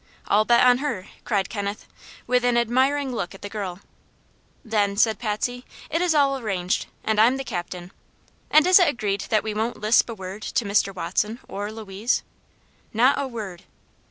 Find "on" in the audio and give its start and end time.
0.65-0.79